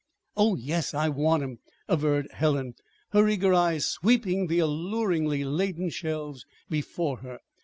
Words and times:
"Oh, 0.35 0.55
yes, 0.55 0.95
I 0.95 1.09
want 1.09 1.43
'em," 1.43 1.59
averred 1.87 2.27
Helen, 2.31 2.73
her 3.11 3.29
eager 3.29 3.53
eyes 3.53 3.85
sweeping 3.85 4.47
the 4.47 4.57
alluringly 4.57 5.43
laden 5.45 5.91
shelves 5.91 6.43
before 6.71 7.17
her. 7.17 7.37